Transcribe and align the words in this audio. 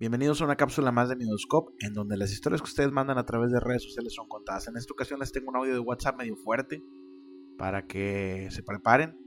Bienvenidos 0.00 0.40
a 0.40 0.46
una 0.46 0.56
cápsula 0.56 0.92
más 0.92 1.10
de 1.10 1.16
Midoscope, 1.16 1.74
en 1.80 1.92
donde 1.92 2.16
las 2.16 2.32
historias 2.32 2.62
que 2.62 2.68
ustedes 2.68 2.90
mandan 2.90 3.18
a 3.18 3.26
través 3.26 3.52
de 3.52 3.60
redes 3.60 3.82
sociales 3.82 4.14
son 4.14 4.28
contadas. 4.28 4.66
En 4.66 4.78
esta 4.78 4.94
ocasión 4.94 5.20
les 5.20 5.30
tengo 5.30 5.50
un 5.50 5.56
audio 5.56 5.74
de 5.74 5.78
WhatsApp 5.78 6.16
medio 6.16 6.36
fuerte 6.36 6.82
para 7.58 7.86
que 7.86 8.48
se 8.50 8.62
preparen. 8.62 9.18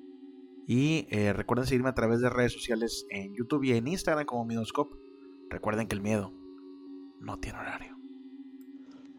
Y 0.66 1.06
eh, 1.12 1.32
recuerden 1.32 1.68
seguirme 1.68 1.90
a 1.90 1.94
través 1.94 2.22
de 2.22 2.30
redes 2.32 2.54
sociales 2.54 3.06
en 3.12 3.36
YouTube 3.36 3.66
y 3.66 3.74
en 3.74 3.88
Instagram 3.88 4.26
como 4.26 4.46
Midoscope. 4.46 4.98
Recuerden 5.52 5.88
que 5.88 5.94
el 5.94 6.02
miedo 6.02 6.34
no 7.20 7.38
tiene 7.38 7.60
horario. 7.60 7.96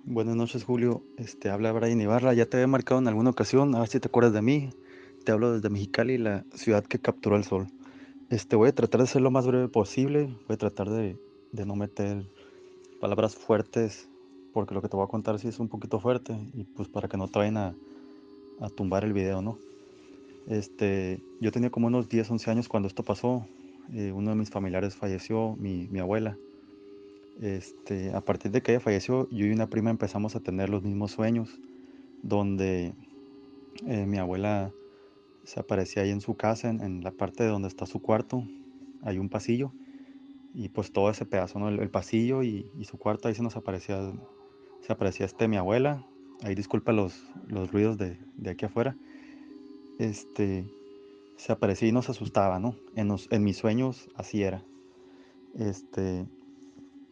Buenas 0.03 0.35
noches, 0.35 0.65
Julio. 0.65 1.07
Este, 1.19 1.51
habla 1.51 1.71
Brian 1.71 2.01
Ibarra. 2.01 2.35
Ya 2.35 2.47
te 2.47 2.57
había 2.57 2.67
marcado 2.67 3.01
en 3.01 3.07
alguna 3.07 3.31
ocasión, 3.31 3.77
a 3.77 3.79
ver 3.79 3.89
si 3.89 4.01
te 4.01 4.09
acuerdas 4.09 4.33
de 4.33 4.43
mí. 4.43 4.71
Te 5.25 5.31
hablo 5.31 5.53
desde 5.53 5.71
Mexicali, 5.71 6.19
la 6.19 6.45
ciudad 6.53 6.85
que 6.85 6.99
capturó 6.99 7.37
el 7.37 7.45
sol. 7.45 7.69
Este, 8.29 8.57
voy 8.57 8.71
a 8.71 8.75
tratar 8.75 9.03
de 9.03 9.07
ser 9.07 9.23
lo 9.23 9.31
más 9.31 9.47
breve 9.47 9.69
posible. 9.69 10.37
Voy 10.49 10.55
a 10.55 10.59
tratar 10.59 10.91
de 10.91 11.17
de 11.55 11.65
no 11.65 11.77
meter 11.77 12.27
palabras 13.01 13.37
fuertes, 13.37 14.09
porque 14.53 14.75
lo 14.75 14.83
que 14.83 14.89
te 14.89 14.97
voy 14.97 15.05
a 15.05 15.09
contar 15.09 15.39
sí 15.39 15.49
es 15.49 15.61
un 15.61 15.69
poquito 15.69 16.01
fuerte, 16.01 16.37
y 16.53 16.65
pues 16.65 16.89
para 16.89 17.09
que 17.09 17.17
no 17.17 17.29
te 17.29 17.39
a, 17.41 17.75
tumbar 18.77 19.05
el 19.05 19.13
video, 19.13 19.41
¿no? 19.41 19.59
Este, 20.49 21.21
yo 21.41 21.53
tenía 21.53 21.71
como 21.71 21.87
unos 21.87 22.09
10, 22.09 22.31
11 22.31 22.51
años 22.51 22.69
cuando 22.69 22.89
esto 22.89 23.03
pasó. 23.03 23.47
Eh, 23.93 24.13
uno 24.13 24.31
de 24.31 24.37
mis 24.37 24.51
familiares 24.51 24.95
falleció, 24.95 25.57
mi, 25.57 25.89
abuela. 25.99 26.37
Este, 27.41 28.13
a 28.15 28.21
partir 28.21 28.51
de 28.51 28.63
que 28.63 28.73
ella 28.73 28.81
falleció, 28.81 29.29
yo 29.31 29.47
y 29.47 29.51
una 29.51 29.69
prima 29.69 29.91
empezamos 29.91 30.37
a 30.37 30.41
tener 30.41 30.71
los 30.71 30.83
mismos 30.83 31.13
sueños, 31.13 31.59
donde 32.23 32.95
eh, 33.87 34.07
mi 34.07 34.19
abuela 34.19 34.73
se 35.45 35.61
aparecía 35.61 36.03
ahí 36.05 36.11
en 36.11 36.21
su 36.21 36.35
casa, 36.37 36.69
en, 36.69 36.81
en, 36.81 37.03
la 37.03 37.11
parte 37.11 37.43
de 37.43 37.51
donde 37.51 37.69
está 37.69 37.87
su 37.87 38.01
cuarto, 38.01 38.45
hay 39.03 39.19
un 39.19 39.29
pasillo, 39.29 39.73
y 40.55 40.69
pues 40.69 40.93
todo 40.93 41.11
ese 41.11 41.27
pedazo, 41.27 41.59
¿no? 41.59 41.69
El, 41.69 41.91
pasillo 41.91 42.43
y, 42.43 42.71
su 42.85 42.97
cuarto, 42.97 43.29
ahí 43.29 43.35
se 43.35 43.43
nos 43.43 43.57
aparecía, 43.57 44.13
se 44.81 44.93
aparecía 44.93 45.27
este 45.27 45.49
mi 45.49 45.57
abuela, 45.57 46.07
ahí 46.43 46.55
disculpa 46.55 46.93
los, 46.93 47.21
los 47.49 47.73
ruidos 47.73 47.99
de, 47.99 48.19
de, 48.37 48.51
aquí 48.51 48.65
afuera, 48.65 48.97
este, 49.99 50.65
se 51.37 51.53
aparecía 51.53 51.89
y 51.89 51.93
nos 51.93 52.09
asustaba, 52.09 52.61
¿no? 52.61 52.77
En, 52.95 53.15
en 53.31 53.43
mis 53.43 53.57
sueños 53.57 54.09
así 54.15 54.45
era. 54.45 54.65
Este, 55.55 56.27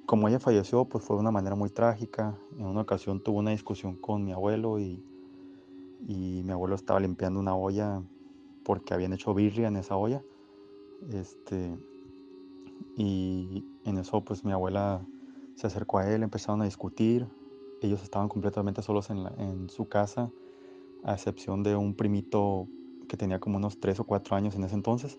como 0.06 0.28
ella 0.28 0.38
falleció, 0.38 0.84
pues 0.84 1.04
fue 1.04 1.16
de 1.16 1.20
una 1.20 1.30
manera 1.32 1.56
muy 1.56 1.70
trágica. 1.70 2.38
En 2.58 2.66
una 2.66 2.82
ocasión 2.82 3.22
tuvo 3.22 3.40
una 3.40 3.50
discusión 3.50 3.96
con 3.96 4.24
mi 4.24 4.32
abuelo 4.32 4.78
y, 4.78 5.02
y 6.06 6.42
mi 6.44 6.52
abuelo 6.52 6.76
estaba 6.76 7.00
limpiando 7.00 7.40
una 7.40 7.56
olla 7.56 8.02
porque 8.64 8.94
habían 8.94 9.12
hecho 9.12 9.34
birria 9.34 9.68
en 9.68 9.76
esa 9.76 9.96
olla. 9.96 10.22
Este, 11.12 11.76
y 12.96 13.64
en 13.84 13.98
eso 13.98 14.22
pues 14.22 14.44
mi 14.44 14.52
abuela 14.52 15.00
se 15.54 15.66
acercó 15.66 15.98
a 15.98 16.10
él, 16.10 16.22
empezaron 16.22 16.62
a 16.62 16.64
discutir. 16.64 17.26
Ellos 17.80 18.02
estaban 18.02 18.28
completamente 18.28 18.82
solos 18.82 19.10
en, 19.10 19.68
su 19.68 19.88
casa, 19.88 20.30
a 21.02 21.14
excepción 21.14 21.62
de 21.62 21.74
un 21.74 21.94
primito 21.94 22.68
que 23.08 23.16
tenía 23.16 23.40
como 23.40 23.56
unos 23.56 23.78
3 23.80 24.00
o 24.00 24.04
4 24.04 24.36
años 24.36 24.54
en 24.54 24.64
ese 24.64 24.74
entonces. 24.74 25.18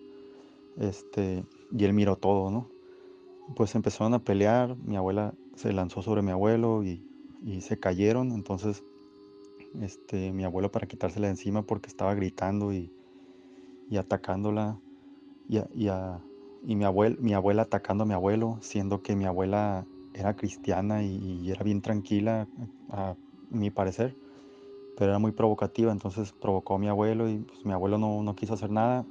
Este, 0.78 1.44
y 1.72 1.84
él 1.84 1.92
miró 1.92 2.16
todo, 2.16 2.50
¿no? 2.50 2.68
Pues 3.54 3.74
empezaron 3.74 4.14
a 4.14 4.18
pelear, 4.18 4.76
mi 4.84 4.96
abuela 4.96 5.34
se 5.56 5.72
lanzó 5.72 6.02
sobre 6.02 6.22
mi 6.22 6.30
abuelo 6.30 6.82
y, 6.82 7.02
se 7.60 7.78
cayeron, 7.78 8.32
entonces 8.32 8.82
este, 9.82 10.32
mi 10.32 10.44
abuelo 10.44 10.72
para 10.72 10.86
quitársela 10.86 11.26
de 11.26 11.32
encima 11.32 11.60
porque 11.62 11.88
estaba 11.88 12.14
gritando 12.14 12.72
y, 12.72 12.90
atacándola 13.98 14.78
y 15.46 15.58
a, 15.58 15.68
y 15.74 15.88
mi, 16.64 16.84
abuel, 16.84 17.18
mi 17.20 17.34
abuela 17.34 17.62
atacando 17.62 18.04
a 18.04 18.06
mi 18.06 18.14
abuelo, 18.14 18.58
siendo 18.62 19.02
que 19.02 19.16
mi 19.16 19.24
abuela 19.24 19.86
era 20.14 20.34
cristiana 20.34 21.02
y, 21.02 21.50
era 21.50 21.62
bien 21.62 21.82
tranquila, 21.82 22.48
a, 22.90 23.14
mi 23.50 23.70
parecer, 23.70 24.16
pero 24.96 25.10
era 25.10 25.18
muy 25.18 25.32
provocativa, 25.32 25.92
entonces 25.92 26.32
provocó 26.32 26.74
a 26.74 26.78
mi 26.78 26.88
abuelo 26.88 27.28
y 27.28 27.38
pues, 27.38 27.64
mi 27.64 27.72
abuelo 27.72 27.98
no, 27.98 28.22
no 28.22 28.34
quiso 28.34 28.54
hacer 28.54 28.70
nada. 28.70 29.04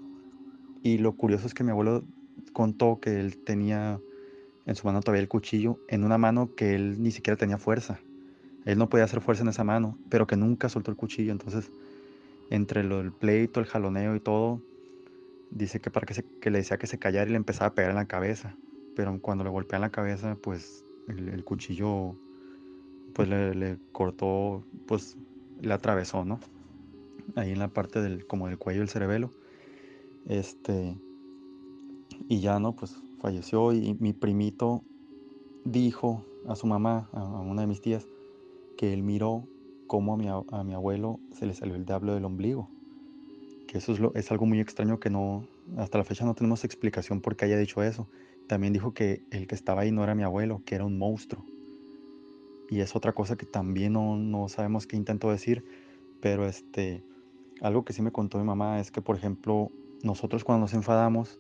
Y 0.81 0.97
lo 0.97 1.13
curioso 1.13 1.47
es 1.47 1.53
que 1.53 1.63
mi 1.63 1.71
abuelo 1.71 2.03
contó 2.51 2.99
que 2.99 3.19
él 3.19 3.37
tenía 3.43 3.99
en 4.65 4.75
su 4.75 4.87
mano 4.87 5.01
todavía 5.01 5.21
el 5.21 5.29
cuchillo, 5.29 5.77
en 5.87 6.03
una 6.03 6.17
mano 6.17 6.55
que 6.55 6.75
él 6.75 7.01
ni 7.01 7.11
siquiera 7.11 7.37
tenía 7.37 7.57
fuerza. 7.57 7.99
Él 8.65 8.77
no 8.77 8.89
podía 8.89 9.05
hacer 9.05 9.21
fuerza 9.21 9.43
en 9.43 9.49
esa 9.49 9.63
mano, 9.63 9.97
pero 10.09 10.25
que 10.25 10.37
nunca 10.37 10.69
soltó 10.69 10.91
el 10.91 10.97
cuchillo. 10.97 11.31
Entonces, 11.31 11.69
entre 12.49 12.81
el 12.81 13.11
pleito, 13.11 13.59
el 13.59 13.65
jaloneo 13.65 14.15
y 14.15 14.19
todo, 14.19 14.61
dice 15.53 15.79
que 15.79 15.91
para 15.91 16.05
que, 16.05 16.13
se, 16.13 16.23
que 16.23 16.49
le 16.49 16.59
decía 16.59 16.77
que 16.77 16.87
se 16.87 16.97
callara 16.97 17.27
y 17.27 17.31
le 17.31 17.37
empezaba 17.37 17.67
a 17.67 17.75
pegar 17.75 17.91
en 17.91 17.97
la 17.97 18.07
cabeza. 18.07 18.55
Pero 18.95 19.19
cuando 19.21 19.43
le 19.43 19.49
golpea 19.49 19.77
en 19.77 19.81
la 19.81 19.91
cabeza, 19.91 20.37
pues 20.41 20.83
el, 21.07 21.43
cuchillo 21.43 22.15
pues 23.13 23.29
le, 23.29 23.77
cortó, 23.91 24.63
pues 24.87 25.17
le 25.61 25.73
atravesó, 25.73 26.25
¿no? 26.25 26.39
Ahí 27.35 27.51
en 27.51 27.59
la 27.59 27.69
parte 27.69 28.01
del, 28.01 28.25
como 28.27 28.47
del 28.47 28.57
cuello 28.57 28.79
del 28.79 28.89
cerebelo. 28.89 29.31
Este, 30.25 30.97
y 32.27 32.39
ya, 32.39 32.59
¿no? 32.59 32.75
Pues 32.75 32.95
falleció 33.19 33.73
y 33.73 33.95
mi 33.99 34.13
primito 34.13 34.83
dijo 35.63 36.25
a 36.47 36.55
su 36.55 36.67
mamá, 36.67 37.09
a, 37.13 37.23
una 37.23 37.61
de 37.61 37.67
mis 37.67 37.81
tías, 37.81 38.07
que 38.77 38.93
él 38.93 39.03
miró 39.03 39.47
cómo 39.87 40.13
a 40.13 40.17
mi, 40.17 40.27
a 40.27 40.63
mi 40.63 40.73
abuelo 40.73 41.19
se 41.31 41.45
le 41.45 41.53
salió 41.53 41.75
el 41.75 41.85
diablo 41.85 42.13
del 42.13 42.25
ombligo 42.25 42.69
eso 43.77 44.11
es, 44.15 44.31
algo 44.31 44.45
muy 44.45 44.59
extraño 44.59 44.99
que 44.99 45.09
no, 45.09 45.47
hasta 45.77 45.97
la 45.97 46.03
fecha 46.03 46.25
no 46.25 46.35
tenemos 46.35 46.63
explicación 46.63 47.21
por 47.21 47.35
qué 47.35 47.45
haya 47.45 47.57
dicho 47.57 47.81
eso. 47.81 48.07
También 48.47 48.73
dijo 48.73 48.93
que 48.93 49.23
el 49.31 49.47
que 49.47 49.55
estaba 49.55 49.81
ahí 49.81 49.91
no 49.91 50.03
era 50.03 50.15
mi 50.15 50.23
abuelo, 50.23 50.61
que 50.65 50.75
era 50.75 50.85
un 50.85 50.97
monstruo. 50.97 51.43
Y 52.69 52.81
es 52.81 52.95
otra 52.95 53.13
cosa 53.13 53.35
que 53.35 53.45
también 53.45 53.93
no, 53.93 54.17
no 54.17 54.49
sabemos 54.49 54.85
qué 54.85 54.95
intentó 54.95 55.31
decir, 55.31 55.63
pero 56.21 56.47
este, 56.47 57.03
algo 57.61 57.85
que 57.85 57.93
sí 57.93 58.01
me 58.01 58.11
contó 58.11 58.37
mi 58.37 58.43
mamá 58.43 58.79
es 58.79 58.91
que, 58.91 59.01
por 59.01 59.15
ejemplo, 59.15 59.71
nosotros 60.03 60.43
cuando 60.43 60.65
nos 60.65 60.73
enfadamos, 60.73 61.39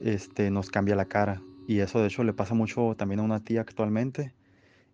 este, 0.00 0.50
nos 0.50 0.70
cambia 0.70 0.96
la 0.96 1.06
cara. 1.06 1.42
Y 1.66 1.80
eso 1.80 2.00
de 2.00 2.08
hecho 2.08 2.24
le 2.24 2.32
pasa 2.32 2.54
mucho 2.54 2.94
también 2.96 3.20
a 3.20 3.22
una 3.22 3.44
tía 3.44 3.60
actualmente. 3.60 4.34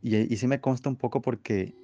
Y, 0.03 0.17
y 0.33 0.37
sí 0.37 0.47
me 0.47 0.61
consta 0.61 0.89
un 0.89 0.97
poco 0.97 1.23
porque 1.23 1.75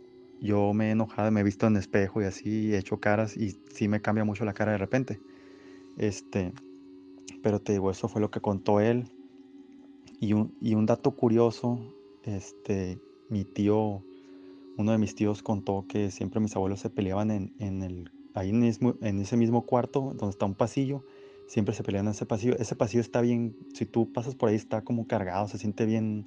yo 0.40 0.72
me 0.72 0.88
he 0.88 0.90
enojado, 0.92 1.30
me 1.30 1.40
he 1.40 1.44
visto 1.44 1.66
en 1.66 1.76
espejo 1.76 2.22
y 2.22 2.24
así, 2.24 2.74
he 2.74 2.78
hecho 2.78 2.98
caras 2.98 3.36
y 3.36 3.56
sí 3.72 3.88
me 3.88 4.00
cambia 4.00 4.24
mucho 4.24 4.44
la 4.44 4.54
cara 4.54 4.72
de 4.72 4.78
repente. 4.78 5.20
Este, 5.98 6.52
pero 7.42 7.60
te 7.60 7.72
digo, 7.72 7.90
eso 7.90 8.08
fue 8.08 8.20
lo 8.20 8.30
que 8.30 8.40
contó 8.40 8.80
él. 8.80 9.04
Y 10.18 10.32
un, 10.34 10.54
y 10.60 10.74
un 10.74 10.86
dato 10.86 11.12
curioso, 11.12 11.78
este, 12.24 12.98
mi 13.28 13.44
tío, 13.44 14.02
uno 14.76 14.92
de 14.92 14.98
mis 14.98 15.14
tíos 15.14 15.42
contó 15.42 15.86
que 15.88 16.10
siempre 16.10 16.40
mis 16.40 16.56
abuelos 16.56 16.80
se 16.80 16.90
peleaban 16.90 17.30
en, 17.30 17.52
en 17.58 17.82
el, 17.82 18.10
ahí 18.34 18.52
mismo, 18.52 18.96
en 19.00 19.20
ese 19.20 19.36
mismo 19.36 19.64
cuarto 19.64 20.12
donde 20.16 20.30
está 20.30 20.46
un 20.46 20.54
pasillo, 20.54 21.04
siempre 21.46 21.74
se 21.74 21.82
peleaban 21.82 22.08
en 22.08 22.12
ese 22.12 22.26
pasillo. 22.26 22.56
Ese 22.58 22.76
pasillo 22.76 23.00
está 23.00 23.20
bien, 23.20 23.56
si 23.74 23.86
tú 23.86 24.12
pasas 24.12 24.34
por 24.34 24.50
ahí 24.50 24.56
está 24.56 24.82
como 24.82 25.06
cargado, 25.06 25.48
se 25.48 25.58
siente 25.58 25.86
bien, 25.86 26.26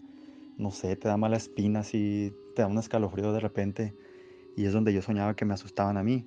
no 0.58 0.72
sé, 0.72 0.96
te 0.96 1.08
da 1.08 1.18
mala 1.18 1.38
espina, 1.38 1.80
así, 1.80 2.34
te 2.56 2.62
da 2.62 2.68
un 2.68 2.78
escalofrío 2.78 3.34
de 3.34 3.40
repente 3.40 3.94
y 4.56 4.66
es 4.66 4.74
donde 4.74 4.94
yo 4.94 5.02
soñaba 5.02 5.36
que 5.36 5.46
me 5.46 5.54
asustaban 5.54 5.98
a 5.98 6.04
mí. 6.04 6.26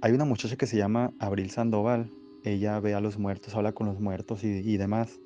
Hay 0.00 0.12
una 0.12 0.24
muchacha 0.24 0.56
que 0.56 0.66
se 0.66 0.76
llama 0.76 1.12
Abril 1.18 1.50
Sandoval, 1.50 2.10
ella 2.44 2.80
ve 2.80 2.94
a 2.94 3.00
los 3.00 3.18
muertos, 3.18 3.54
habla 3.54 3.72
con 3.72 3.86
los 3.86 4.00
muertos 4.00 4.44
y, 4.44 4.76
demás. 4.78 5.20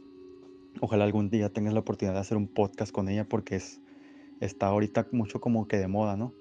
Ojalá 0.81 1.05
algún 1.05 1.31
día 1.31 1.53
tengas 1.53 1.73
la 1.75 1.81
oportunidad 1.81 2.15
de 2.15 2.21
hacer 2.21 2.37
un 2.37 2.49
podcast 2.49 2.91
con 2.93 3.09
ella 3.09 3.29
porque 3.29 3.57
es, 3.57 3.81
está 4.41 4.67
ahorita 4.67 5.07
mucho 5.13 5.41
como 5.41 5.69
que 5.69 5.77
de 5.77 5.87
moda, 5.87 6.17
¿no? 6.17 6.33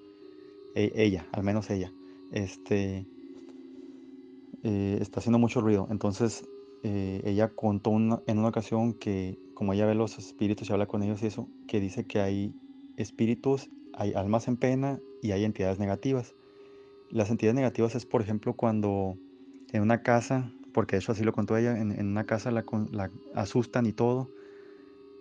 E- 0.74 0.92
ella, 0.96 1.26
al 1.32 1.44
menos 1.44 1.70
ella. 1.70 1.92
Este, 2.32 3.06
eh, 4.64 4.98
está 5.00 5.20
haciendo 5.20 5.38
mucho 5.38 5.60
ruido. 5.60 5.86
Entonces, 5.90 6.44
eh, 6.82 7.22
ella 7.24 7.48
contó 7.50 7.90
una- 7.90 8.20
en 8.26 8.38
una 8.38 8.48
ocasión 8.48 8.94
que, 8.94 9.38
como 9.54 9.72
ella 9.72 9.86
ve 9.86 9.94
los 9.94 10.18
espíritus 10.18 10.68
y 10.68 10.72
habla 10.72 10.86
con 10.86 11.02
ellos 11.02 11.22
y 11.22 11.26
eso, 11.26 11.48
que 11.66 11.80
dice 11.80 12.04
que 12.04 12.20
hay 12.20 12.54
espíritus, 12.96 13.70
hay 13.92 14.12
almas 14.14 14.48
en 14.48 14.56
pena 14.56 14.98
y 15.22 15.32
hay 15.32 15.44
entidades 15.44 15.78
negativas. 15.78 16.34
Las 17.10 17.30
entidades 17.30 17.54
negativas 17.54 17.94
es, 17.94 18.06
por 18.06 18.22
ejemplo, 18.22 18.54
cuando 18.54 19.16
en 19.72 19.82
una 19.82 20.02
casa, 20.02 20.52
porque 20.72 20.96
eso 20.96 21.12
así 21.12 21.24
lo 21.24 21.32
contó 21.32 21.56
ella, 21.56 21.78
en, 21.78 22.06
una 22.06 22.24
casa 22.24 22.50
la, 22.50 22.64
la 22.90 23.10
asustan 23.34 23.86
y 23.86 23.92
todo, 23.92 24.30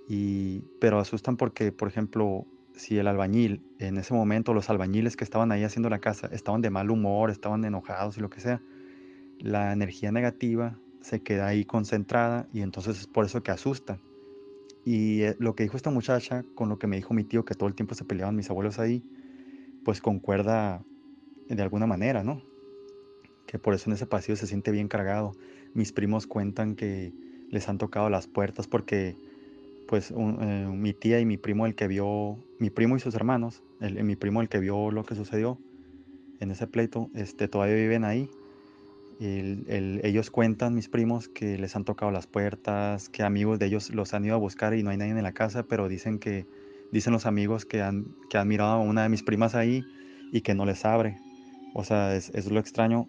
y, 0.07 0.62
pero 0.79 1.00
asustan 1.00 1.38
porque, 1.38 1.71
por 1.71 1.88
ejemplo, 1.88 2.45
si 2.75 2.97
el 2.97 3.07
albañil, 3.07 3.62
en 3.79 3.97
ese 3.97 4.13
momento 4.13 4.53
los 4.53 4.69
albañiles 4.69 5.15
que 5.15 5.24
estaban 5.24 5.51
ahí 5.51 5.63
haciendo 5.63 5.89
la 5.89 6.00
casa, 6.00 6.27
estaban 6.31 6.62
de 6.62 6.69
mal 6.69 6.89
humor, 6.91 7.29
estaban 7.29 7.63
enojados 7.65 8.18
y 8.18 8.21
lo 8.21 8.29
que 8.29 8.41
sea, 8.41 8.62
la 9.39 9.74
energía 9.74 10.12
negativa 10.12 10.79
se 11.01 11.21
queda 11.21 11.47
ahí 11.47 11.65
concentrada 11.65 12.47
y 12.53 12.62
entonces 12.62 13.00
es 13.00 13.07
por 13.07 13.25
eso 13.25 13.44
que 13.44 13.51
asustan. 13.51 14.00
Y 14.85 15.21
eh, 15.21 15.35
lo 15.39 15.56
que 15.56 15.63
dijo 15.63 15.77
esta 15.77 15.89
muchacha 15.89 16.44
con 16.56 16.69
lo 16.69 16.77
que 16.77 16.88
me 16.88 16.97
dijo 16.97 17.13
mi 17.13 17.24
tío, 17.24 17.45
que 17.45 17.56
todo 17.56 17.68
el 17.68 17.75
tiempo 17.75 17.95
se 17.95 18.06
peleaban 18.06 18.35
mis 18.35 18.50
abuelos 18.50 18.80
ahí, 18.80 19.03
pues 19.83 20.01
concuerda 20.01 20.83
de 21.47 21.62
alguna 21.62 21.88
manera, 21.88 22.24
¿no? 22.24 22.41
Que 23.47 23.59
por 23.59 23.74
eso 23.74 23.89
en 23.89 23.95
ese 23.95 24.06
pasillo 24.06 24.35
se 24.35 24.47
siente 24.47 24.71
bien 24.71 24.88
cargado. 24.88 25.33
Mis 25.74 25.91
primos 25.91 26.27
cuentan 26.27 26.75
que 26.75 27.13
les 27.50 27.69
han 27.69 27.77
tocado 27.77 28.09
las 28.09 28.27
puertas 28.27 28.68
porque 28.68 29.15
pues 29.88 30.12
eh, 30.12 30.68
mi 30.74 30.94
tía 30.94 31.19
y 31.19 31.25
mi 31.25 31.38
primo 31.38 31.65
el 31.65 31.75
que 31.75 31.88
vio, 31.88 32.38
mi 32.59 32.69
primo 32.69 32.95
y 32.95 33.00
sus 33.00 33.15
hermanos, 33.15 33.62
el, 33.79 34.03
mi 34.03 34.15
primo 34.15 34.41
el 34.41 34.50
que 34.50 34.59
vio 34.59 34.91
lo 34.91 35.03
que 35.03 35.15
sucedió 35.15 35.59
en 36.39 36.51
ese 36.51 36.68
pleito, 36.68 37.09
este, 37.13 37.47
todavía 37.47 37.75
viven 37.75 38.03
ahí. 38.03 38.29
El- 39.25 39.65
el- 39.69 40.01
ellos 40.03 40.29
cuentan, 40.31 40.75
mis 40.75 40.89
primos, 40.89 41.29
que 41.29 41.57
les 41.57 41.75
han 41.75 41.85
tocado 41.85 42.11
las 42.11 42.27
puertas, 42.27 43.09
que 43.09 43.23
amigos 43.23 43.59
de 43.59 43.67
ellos 43.67 43.89
los 43.91 44.13
han 44.13 44.25
ido 44.25 44.35
a 44.35 44.37
buscar 44.37 44.73
y 44.73 44.83
no 44.83 44.89
hay 44.89 44.97
nadie 44.97 45.11
en 45.11 45.23
la 45.23 45.31
casa, 45.33 45.63
pero 45.63 45.87
dicen 45.87 46.19
que, 46.19 46.45
dicen 46.91 47.13
los 47.13 47.25
amigos 47.25 47.65
que 47.65 47.81
han, 47.81 48.05
que 48.29 48.37
han 48.37 48.47
mirado 48.47 48.71
a 48.73 48.79
una 48.79 49.03
de 49.03 49.09
mis 49.09 49.23
primas 49.23 49.55
ahí 49.55 49.85
y 50.31 50.41
que 50.41 50.53
no 50.55 50.65
les 50.65 50.83
abre. 50.85 51.19
O 51.73 51.83
sea, 51.83 52.15
es, 52.15 52.51
lo 52.51 52.59
extraño. 52.59 53.07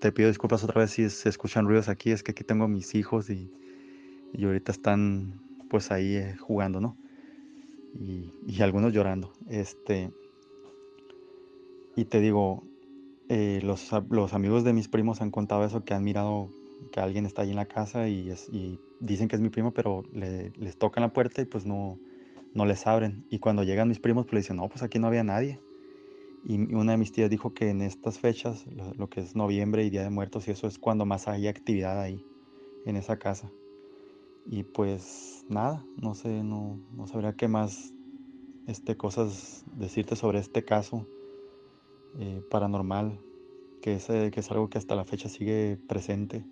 Te, 0.00 0.12
pido 0.12 0.28
disculpas 0.28 0.64
otra 0.64 0.80
vez 0.80 0.90
si 0.92 1.08
se 1.10 1.28
escuchan 1.28 1.66
ruidos 1.66 1.88
aquí, 1.88 2.10
es 2.12 2.22
que 2.22 2.32
aquí 2.32 2.44
tengo 2.44 2.68
mis 2.68 2.94
hijos 2.94 3.30
y, 3.30 3.48
y 4.32 4.44
ahorita 4.44 4.72
están 4.72 5.40
pues 5.68 5.90
ahí 5.92 6.16
eh, 6.16 6.36
jugando, 6.38 6.80
¿no? 6.80 6.96
Y, 7.94 8.32
y 8.46 8.62
algunos 8.62 8.92
llorando. 8.92 9.32
Este, 9.48 10.10
y 11.96 12.04
te 12.04 12.20
digo, 12.20 12.69
eh, 13.30 13.60
los, 13.62 13.90
los 14.10 14.34
amigos 14.34 14.64
de 14.64 14.72
mis 14.72 14.88
primos 14.88 15.20
han 15.22 15.30
contado 15.30 15.64
eso, 15.64 15.84
que 15.84 15.94
han 15.94 16.02
mirado 16.04 16.52
que 16.90 16.98
alguien 17.00 17.26
está 17.26 17.42
ahí 17.42 17.50
en 17.50 17.56
la 17.56 17.66
casa 17.66 18.08
y, 18.08 18.32
dicen 18.98 19.28
que 19.28 19.36
es 19.36 19.42
mi 19.42 19.50
primo, 19.50 19.72
pero 19.72 20.02
le- 20.12 20.50
les 20.56 20.76
tocan 20.76 21.02
la 21.02 21.12
puerta 21.12 21.40
y 21.40 21.44
pues 21.46 21.64
no, 21.64 22.00
no 22.54 22.66
les 22.66 22.86
abren. 22.88 23.24
Y 23.30 23.38
cuando 23.38 23.62
llegan 23.64 23.88
mis 23.88 24.00
primos, 24.00 24.24
pues 24.26 24.34
le 24.34 24.40
dicen, 24.40 24.56
no, 24.56 24.68
pues 24.68 24.82
aquí 24.82 24.98
no 24.98 25.06
había 25.06 25.22
nadie. 25.24 25.60
Y 26.42 26.74
una 26.74 26.92
de 26.92 26.98
mis 26.98 27.12
tías 27.12 27.30
dijo 27.30 27.52
que 27.54 27.70
en 27.70 27.82
estas 27.82 28.18
fechas, 28.20 28.66
lo, 28.66 28.92
lo 28.94 29.08
que 29.08 29.20
es 29.20 29.36
noviembre 29.36 29.84
y 29.84 29.90
Día 29.90 30.02
de 30.02 30.10
Muertos, 30.10 30.48
y 30.48 30.52
eso 30.52 30.66
es 30.66 30.78
cuando 30.78 31.06
más 31.06 31.28
hay 31.28 31.48
actividad 31.48 32.00
ahí, 32.00 32.24
en 32.84 32.96
esa 32.96 33.18
casa. 33.18 33.52
Y 34.44 34.64
pues 34.64 35.44
nada, 35.48 35.88
no 35.96 36.14
sé, 36.14 36.42
no, 36.42 36.80
no 36.92 37.06
sabría 37.06 37.34
qué 37.34 37.48
más 37.48 37.94
este, 38.66 38.96
cosas 38.96 39.64
decirte 39.66 40.16
sobre 40.16 40.40
este 40.40 40.64
caso 40.64 41.06
eh, 42.18 42.42
paranormal, 42.50 43.18
que 43.80 43.94
es, 43.94 44.10
eh, 44.10 44.30
que 44.32 44.40
es 44.40 44.50
algo 44.50 44.68
que 44.68 44.78
hasta 44.78 44.96
la 44.96 45.04
fecha 45.04 45.28
sigue 45.28 45.78
presente. 45.88 46.44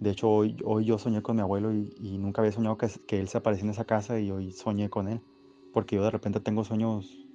De 0.00 0.10
hecho, 0.10 0.30
hoy, 0.30 0.56
hoy 0.64 0.84
yo 0.84 0.98
soñé 0.98 1.22
con 1.22 1.36
mi 1.36 1.42
abuelo 1.42 1.72
y, 1.74 2.18
nunca 2.18 2.40
había 2.40 2.52
soñado 2.52 2.78
que, 2.78 3.18
él 3.18 3.28
se 3.28 3.38
aparecía 3.38 3.64
en 3.64 3.70
esa 3.70 3.84
casa 3.84 4.20
y 4.20 4.30
hoy 4.30 4.52
soñé 4.52 4.88
con 4.88 5.08
él, 5.08 5.20
porque 5.72 5.96
yo 5.96 6.04
de 6.04 6.10
repente 6.10 6.38
tengo 6.40 6.64
sueños 6.64 7.26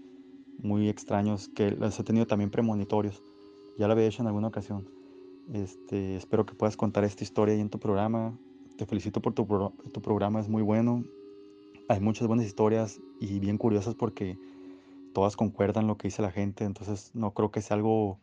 muy 0.59 0.87
extraños 0.87 1.49
que 1.49 1.71
los 1.71 1.99
he 1.99 2.03
tenido 2.03 2.25
también 2.25 2.49
premonitorios. 2.49 3.21
Ya 3.77 3.87
lo 3.87 3.93
había 3.93 4.05
hecho 4.05 4.21
en 4.21 4.27
alguna 4.27 4.47
ocasión. 4.47 4.87
Este, 5.51 6.15
espero 6.15 6.45
que 6.45 6.53
puedas 6.53 6.77
contar 6.77 7.03
esta 7.03 7.23
historia 7.23 7.55
ahí 7.55 7.59
en 7.59 7.69
tu 7.69 7.79
programa. 7.79 8.37
Te 8.77 8.85
felicito 8.85 9.21
por 9.21 9.33
tu, 9.33 9.45
tu 9.91 10.01
programa, 10.01 10.39
es 10.39 10.47
muy 10.47 10.61
bueno. 10.61 11.03
Hay 11.89 11.99
muchas 11.99 12.27
buenas 12.27 12.45
historias 12.45 13.01
y 13.19 13.39
bien 13.39 13.57
curiosas 13.57 13.93
porque 13.93 14.37
todas 15.13 15.35
concuerdan 15.35 15.87
lo 15.87 15.97
que 15.97 16.07
dice 16.07 16.21
la 16.21 16.31
gente, 16.31 16.65
entonces 16.65 17.11
no 17.13 17.31
creo 17.31 17.51
que 17.51 17.61
sea 17.61 17.77
algo 17.77 18.19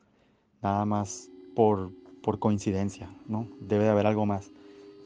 nada 0.62 0.84
más 0.84 1.30
por, 1.54 1.92
por 2.22 2.38
coincidencia, 2.38 3.10
¿no? 3.26 3.48
Debe 3.60 3.84
de 3.84 3.90
haber 3.90 4.06
algo 4.06 4.26
más. 4.26 4.52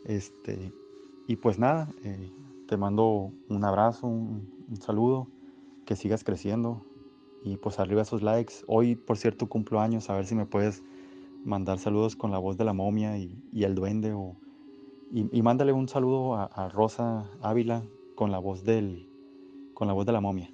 Este, 0.04 0.72
y 1.26 1.36
pues 1.36 1.58
nada, 1.58 1.88
eh, 2.02 2.32
te 2.68 2.76
mando 2.76 3.32
un 3.48 3.64
abrazo, 3.64 4.06
un, 4.06 4.52
saludo, 4.80 5.28
que 5.86 5.94
sigas 5.94 6.24
creciendo 6.24 6.82
y 7.44 7.56
pues 7.56 7.78
arriba 7.78 8.02
esos 8.02 8.22
likes. 8.22 8.54
Hoy, 8.66 8.96
por 8.96 9.16
cierto, 9.16 9.48
cumplo 9.48 9.80
años, 9.80 10.10
a 10.10 10.16
ver 10.16 10.26
si 10.26 10.34
me 10.34 10.46
puedes 10.46 10.82
mandar 11.44 11.78
saludos 11.78 12.16
con 12.16 12.30
la 12.30 12.38
voz 12.38 12.56
de 12.56 12.64
la 12.64 12.72
momia 12.72 13.18
y, 13.18 13.38
el 13.52 13.74
duende 13.74 14.12
o, 14.12 14.36
y, 15.12 15.28
y 15.36 15.42
mándale 15.42 15.72
un 15.72 15.88
saludo 15.88 16.34
a, 16.34 16.44
a 16.46 16.68
Rosa 16.70 17.30
Ávila 17.42 17.82
con 18.16 18.30
la 18.30 18.38
voz 18.38 18.64
del 18.64 19.08
con 19.74 19.88
la 19.88 19.94
voz 19.94 20.06
de 20.06 20.12
la 20.12 20.20
momia. 20.20 20.53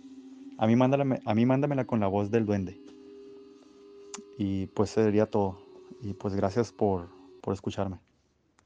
A 0.61 0.67
mí, 0.67 0.77
mándame, 0.77 1.21
a 1.25 1.35
mí 1.35 1.47
mándamela 1.47 1.87
con 1.87 2.01
la 2.01 2.07
voz 2.07 2.31
del 2.31 2.45
duende. 2.45 2.79
Y 4.37 4.67
pues 4.67 4.91
sería 4.91 5.25
todo. 5.25 5.59
Y 6.03 6.12
pues 6.12 6.35
gracias 6.35 6.71
por, 6.71 7.09
por 7.41 7.55
escucharme. 7.55 7.99